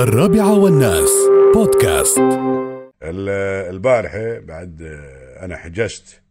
الرابعة 0.00 0.58
والناس. 0.58 1.10
بودكاست. 1.54 2.18
ال- 3.02 3.28
البارحة 3.74 4.38
بعد 4.38 4.82
آه، 4.82 5.44
أنا 5.44 5.56
حجزت 5.56 6.22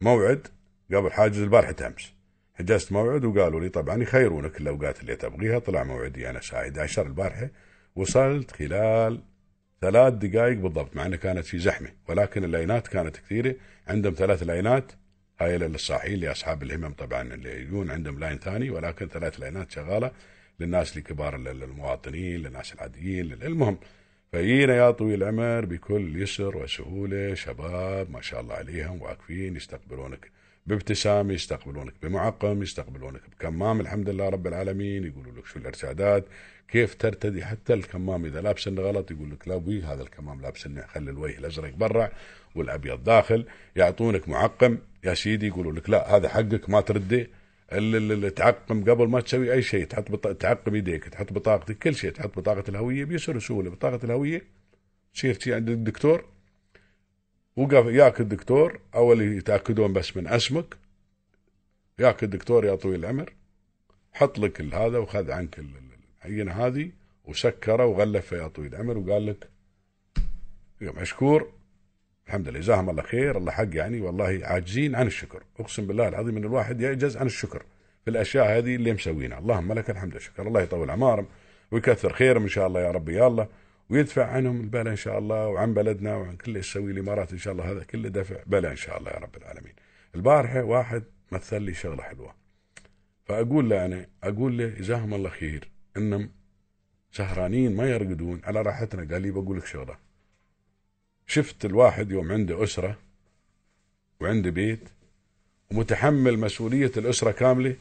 موعد 0.00 0.48
قبل 0.94 1.12
حاجز 1.12 1.38
البارحة 1.40 1.74
أمس 1.86 2.12
حجزت 2.54 2.92
موعد 2.92 3.24
وقالوا 3.24 3.60
لي 3.60 3.68
طبعا 3.68 4.02
يخيرونك 4.02 4.60
الأوقات 4.60 5.00
اللي 5.00 5.16
تبغيها 5.16 5.58
طلع 5.58 5.84
موعدي 5.84 6.30
أنا 6.30 6.38
الساعة 6.38 6.60
11 6.62 7.06
البارحة. 7.06 7.48
وصلت 7.96 8.50
خلال 8.50 9.20
ثلاث 9.80 10.14
دقائق 10.14 10.56
بالضبط 10.58 10.96
مع 10.96 11.06
أنها 11.06 11.18
كانت 11.18 11.44
في 11.46 11.58
زحمة 11.58 11.88
ولكن 12.08 12.44
ال 12.44 12.51
lines 12.51 12.88
كانت 12.88 13.16
كثيرة. 13.16 13.54
عندهم 13.88 14.14
ثلاث 14.18 14.42
lines 14.42 14.92
هاي 15.40 15.58
للصاحيين 15.58 16.20
لأصحاب 16.20 16.62
الهمم 16.62 16.92
طبعا 16.92 17.22
اللي 17.34 17.60
يجون 17.62 17.90
عندهم 17.90 18.18
line 18.18 18.38
ثاني 18.38 18.70
ولكن 18.70 19.08
ثلاث 19.08 19.40
lines 19.40 19.70
شغالة. 19.70 20.10
للناس 20.60 20.96
لكبار 20.96 21.36
ال- 21.36 21.48
المواطنين 21.62 22.42
للناس 22.42 22.72
العاديين 22.74 23.32
المهم 23.32 23.78
فجينا 24.32 24.76
يا 24.76 24.90
طويل 24.90 25.22
العمر 25.22 25.64
بكل 25.64 26.22
يسر 26.22 26.56
وسهولة 26.56 27.34
شباب 27.34 28.10
ما 28.10 28.20
شاء 28.20 28.40
الله 28.40 28.54
عليهم 28.54 29.02
واقفين 29.02 29.56
يستقبلونك 29.56 30.30
بابتسامة 30.66 31.32
يستقبلونك 31.34 31.92
بمعقم 32.02 32.62
يستقبلونك 32.62 33.20
بكمام. 33.30 33.80
الحمد 33.80 34.08
لله 34.08 34.28
رب 34.28 34.46
العالمين. 34.46 35.04
يقولوا 35.06 35.32
لك 35.32 35.46
شو 35.46 35.58
الإرشادات 35.58 36.24
كيف 36.68 36.94
ترتدي 36.94 37.44
حتى 37.44 37.74
الكمام 37.74 38.24
إذا 38.24 38.40
لابس 38.40 38.68
غلط؟ 38.68 39.10
يقول 39.10 39.30
لك 39.30 39.48
لا 39.48 39.56
بي 39.56 39.82
هذا 39.82 40.02
الكمام 40.02 40.40
لابس 40.40 40.68
خلي 40.88 41.10
الوجه 41.10 41.38
الأزرق 41.38 41.74
برا 41.74 42.10
والأبيض 42.54 43.04
داخل. 43.04 43.46
يعطونك 43.76 44.28
معقم 44.28 44.78
يا 45.04 45.14
سيدي 45.14 45.46
يقولوا 45.46 45.72
لك 45.72 45.90
لا 45.90 46.16
هذا 46.16 46.28
حقك 46.28 46.70
ما 46.70 46.80
ترده. 46.80 47.26
تعقم 48.30 48.84
قبل 48.90 49.08
ما 49.08 49.20
تسوي 49.20 49.52
أي 49.52 49.62
شيء. 49.62 49.84
تحط 49.86 50.10
بط... 50.10 50.28
تعقم 50.36 50.74
يديك 50.76 51.04
تحط 51.08 51.32
بطاقتك 51.32 51.78
كل 51.78 51.94
شيء. 51.94 52.10
تحط 52.10 52.38
بطاقة 52.38 52.64
الهوية 52.68 53.04
بيسر 53.04 53.36
وسهوله 53.36 53.70
بطاقة 53.70 54.04
الهوية 54.04 54.42
تصير 55.14 55.38
شي 55.38 55.54
عند 55.54 55.68
الدكتور 55.70 56.24
وقف 57.56 57.86
ياك 57.86 58.20
الدكتور 58.20 58.80
اول 58.94 59.22
يتأكدون 59.22 59.92
بس 59.92 60.16
من 60.16 60.26
اسمك 60.26 60.76
ياك 61.98 62.22
الدكتور 62.24 62.64
يا 62.64 62.74
طويل 62.74 63.00
العمر 63.00 63.32
حط 64.12 64.38
لك 64.38 64.60
هذا 64.74 64.98
وخذ 64.98 65.30
عنك 65.30 65.58
ال- 65.58 65.64
ال- 65.64 66.26
العينة 66.26 66.52
هذه 66.52 66.90
وسكره 67.24 67.86
وغلفه 67.86 68.36
يا 68.36 68.48
طويل 68.48 68.74
العمر 68.74 68.98
وقال 68.98 69.26
لك 69.26 69.48
يا 70.80 70.90
مشكور 70.92 71.52
الحمد 72.26 72.48
لله. 72.48 72.60
جزاهم 72.60 72.90
الله 72.90 73.02
خير. 73.02 73.36
الله 73.36 73.52
حق 73.52 73.68
يعني. 73.72 74.00
والله 74.00 74.40
عاجزين 74.42 74.94
عن 74.94 75.06
الشكر. 75.06 75.42
أقسم 75.60 75.86
بالله 75.86 76.08
العظيم 76.08 76.36
إن 76.36 76.44
الواحد 76.44 76.80
يعجز 76.80 77.16
عن 77.16 77.26
الشكر 77.26 77.62
في 78.04 78.10
الأشياء 78.10 78.58
هذه 78.58 78.74
اللي 78.74 78.92
مسوينها. 78.92 79.38
اللهم 79.38 79.72
لك 79.72 79.90
الحمد 79.90 80.14
والشكر. 80.14 80.48
الله 80.48 80.62
يطول 80.62 80.90
اعمارهم 80.90 81.26
ويكثر 81.70 82.12
خيرهم 82.12 82.42
إن 82.42 82.48
شاء 82.48 82.66
الله 82.66 82.80
يا 82.80 82.90
رب. 82.90 83.08
يا 83.08 83.26
الله 83.26 83.48
ويدفع 83.90 84.26
عنهم 84.26 84.60
البلاء 84.60 84.90
إن 84.90 84.96
شاء 84.96 85.18
الله 85.18 85.46
وعن 85.48 85.74
بلدنا 85.74 86.16
وعن 86.16 86.36
كل 86.36 86.56
يسوي 86.56 86.92
الإمارات 86.92 87.32
إن 87.32 87.38
شاء 87.38 87.52
الله. 87.52 87.70
هذا 87.70 87.84
كله 87.84 88.08
دفع 88.08 88.36
بلاء 88.46 88.70
إن 88.70 88.76
شاء 88.76 88.98
الله 88.98 89.10
يا 89.10 89.18
رب 89.18 89.36
العالمين. 89.36 89.72
البارحة 90.14 90.62
واحد 90.62 91.02
مثل 91.32 91.62
لي 91.62 91.74
شغلة 91.74 92.02
حلوة. 92.02 92.34
فأقول 93.24 93.70
له 93.70 93.86
أنا 93.86 94.06
أقول 94.24 94.58
له 94.58 94.68
جزاهم 94.68 95.14
الله 95.14 95.30
خير. 95.30 95.70
إنهم 95.96 96.30
سهرانين 97.12 97.76
ما 97.76 97.90
يرقدون. 97.90 98.40
على 98.44 98.62
راحتنا. 98.62 99.12
قال 99.12 99.22
لي 99.22 99.30
بقول 99.30 99.58
لك 99.58 99.66
شغلة. 99.66 100.11
شفت 101.32 101.64
الواحد 101.64 102.10
يوم 102.10 102.32
عنده 102.32 102.64
أسرة 102.64 102.98
وعنده 104.20 104.50
بيت 104.50 104.88
ومتحمل 105.70 106.38
مسؤولية 106.38 106.92
الأسرة 106.96 107.30
كاملة 107.30 107.76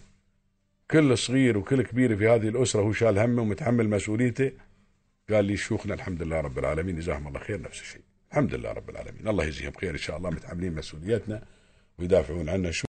كل 0.92 1.18
صغير 1.18 1.58
وكل 1.58 1.82
كبير 1.82 2.18
في 2.18 2.28
هذه 2.28 2.48
الأسرة 2.48 2.82
هو 2.82 2.94
شال 2.94 3.20
همه 3.20 3.42
ومتحمل 3.42 3.90
مسؤوليته 3.90 4.52
قال 5.30 5.46
لي 5.46 5.58
شيوخنا 5.58 5.94
الحمد 5.94 6.24
لله 6.24 6.40
رب 6.42 6.60
العالمين 6.60 6.96
جزاهم 7.00 7.28
الله 7.28 7.40
خير 7.40 7.62
نفس 7.62 7.82
الشيء. 7.82 8.02
الحمد 8.32 8.56
لله 8.56 8.72
رب 8.72 8.90
العالمين. 8.90 9.28
الله 9.28 9.44
يجزيهم 9.44 9.72
خير 9.72 9.92
إن 9.92 9.98
شاء 9.98 10.18
الله 10.18 10.30
متحملين 10.30 10.76
مسؤوليتنا 10.76 11.44
ويدافعون 12.00 12.50
عنا. 12.50 12.72
شو 12.72 12.88